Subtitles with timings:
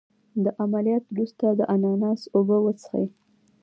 [0.43, 3.05] د عملیات وروسته د اناناس اوبه وڅښئ